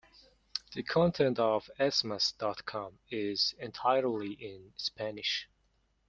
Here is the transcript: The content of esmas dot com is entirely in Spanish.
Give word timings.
The 0.73 0.81
content 0.81 1.37
of 1.37 1.69
esmas 1.79 2.35
dot 2.35 2.65
com 2.65 2.97
is 3.11 3.53
entirely 3.59 4.31
in 4.31 4.73
Spanish. 4.75 5.47